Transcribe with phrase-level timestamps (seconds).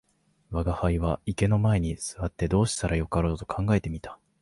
[0.49, 4.17] 吾輩は池の前に坐ってどうしたらよかろうと考えて見た